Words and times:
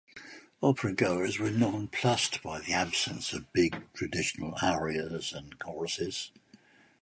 Operagoers 0.63 1.37
were 1.37 1.51
nonplussed 1.51 2.41
by 2.41 2.59
the 2.59 2.73
absence 2.73 3.33
of 3.33 3.53
big 3.53 3.83
traditional 3.93 4.57
arias 4.59 5.31
and 5.31 5.59
choruses. 5.59 6.31